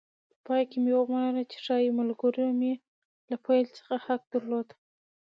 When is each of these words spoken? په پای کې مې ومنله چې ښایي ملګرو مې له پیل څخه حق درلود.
په 0.31 0.37
پای 0.47 0.63
کې 0.69 0.77
مې 0.83 0.93
ومنله 0.97 1.41
چې 1.51 1.57
ښایي 1.65 1.89
ملګرو 1.99 2.47
مې 2.59 2.73
له 3.29 3.35
پیل 3.45 3.65
څخه 3.77 3.93
حق 4.05 4.21
درلود. 4.33 4.67